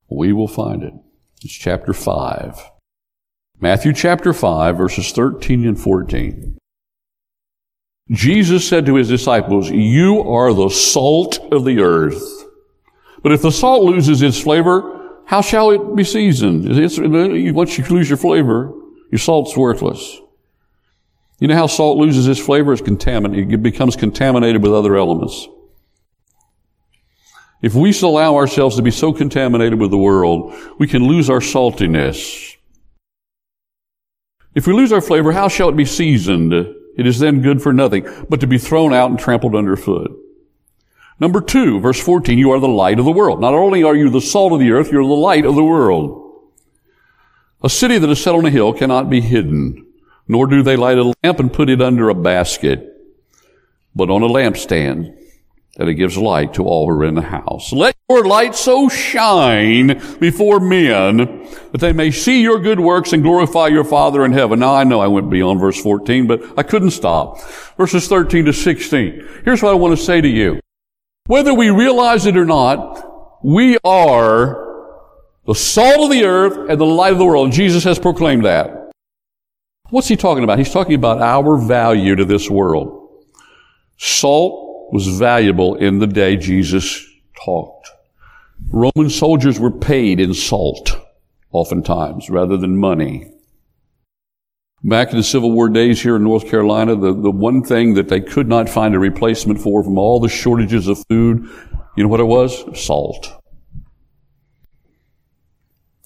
[0.10, 0.94] We will find it.
[1.44, 2.60] It's chapter 5.
[3.62, 6.58] Matthew chapter 5, verses 13 and 14.
[8.12, 12.24] Jesus said to his disciples, You are the salt of the earth.
[13.22, 16.64] But if the salt loses its flavor, how shall it be seasoned?
[16.66, 18.74] Once you lose your flavor,
[19.12, 20.20] your salt's worthless.
[21.40, 22.74] You know how salt loses its flavor?
[22.74, 23.54] It's contaminated.
[23.54, 25.48] It becomes contaminated with other elements.
[27.62, 31.42] If we allow ourselves to be so contaminated with the world, we can lose our
[31.42, 32.56] saltiness.
[34.56, 36.54] If we lose our flavor, how shall it be seasoned?
[36.54, 40.12] It is then good for nothing, but to be thrown out and trampled underfoot.
[41.20, 43.42] Number two, verse 14, you are the light of the world.
[43.42, 46.26] Not only are you the salt of the earth, you're the light of the world.
[47.62, 49.86] A city that is set on a hill cannot be hidden,
[50.30, 52.88] nor do they light a lamp and put it under a basket,
[53.94, 55.19] but on a lampstand
[55.80, 57.72] that it gives light to all who are in the house.
[57.72, 63.24] Let your light so shine before men that they may see your good works and
[63.24, 64.60] glorify your Father in heaven.
[64.60, 67.42] Now I know I went beyond verse 14, but I couldn't stop.
[67.78, 69.26] Verses 13 to 16.
[69.46, 70.60] Here's what I want to say to you.
[71.28, 74.92] Whether we realize it or not, we are
[75.46, 77.54] the salt of the earth and the light of the world.
[77.54, 78.92] Jesus has proclaimed that.
[79.92, 80.58] What's he talking about?
[80.58, 83.24] He's talking about our value to this world.
[83.96, 87.06] Salt was valuable in the day Jesus
[87.44, 87.90] talked.
[88.72, 90.98] Roman soldiers were paid in salt,
[91.52, 93.32] oftentimes, rather than money.
[94.84, 98.08] Back in the Civil War days here in North Carolina, the, the one thing that
[98.08, 101.50] they could not find a replacement for from all the shortages of food,
[101.98, 102.64] you know what it was?
[102.82, 103.42] Salt.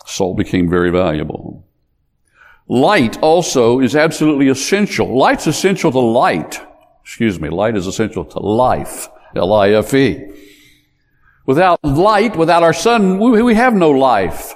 [0.06, 1.68] Salt became very valuable.
[2.68, 5.18] Light also is absolutely essential.
[5.18, 6.60] Light's essential to light
[7.04, 9.10] excuse me, light is essential to life.
[9.36, 10.32] L-I-F-E.
[11.45, 14.56] Without light, without our sun, we, we have no life.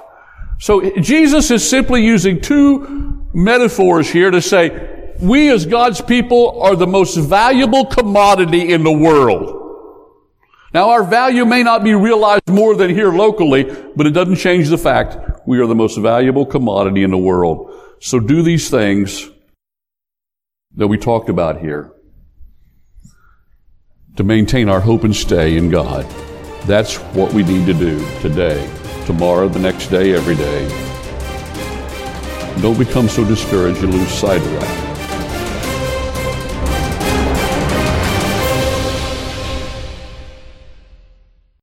[0.58, 6.76] So Jesus is simply using two metaphors here to say, we as God's people are
[6.76, 9.54] the most valuable commodity in the world.
[10.72, 13.64] Now our value may not be realized more than here locally,
[13.96, 17.74] but it doesn't change the fact we are the most valuable commodity in the world.
[18.00, 19.28] So do these things
[20.76, 21.92] that we talked about here
[24.18, 26.04] to maintain our hope and stay in God.
[26.66, 28.68] That's what we need to do today,
[29.06, 30.68] tomorrow, the next day, every day.
[32.60, 34.87] Don't become so discouraged you lose sight of that.